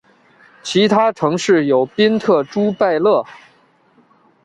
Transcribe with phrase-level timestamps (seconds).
[0.63, 3.23] 其他城市有宾特朱拜勒。